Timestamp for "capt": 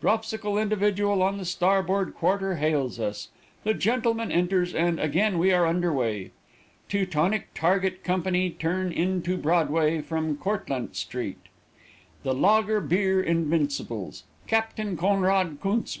14.46-14.76